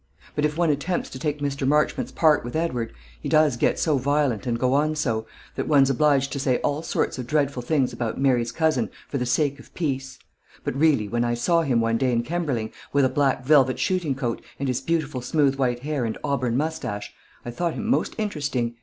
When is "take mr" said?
1.19-1.67